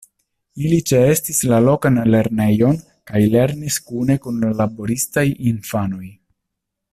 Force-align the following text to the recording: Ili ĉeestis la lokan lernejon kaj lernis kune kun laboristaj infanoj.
Ili 0.67 0.77
ĉeestis 0.91 1.41
la 1.51 1.59
lokan 1.65 1.99
lernejon 2.13 2.79
kaj 3.11 3.21
lernis 3.37 3.77
kune 3.91 4.17
kun 4.25 4.43
laboristaj 4.63 5.27
infanoj. 5.55 6.11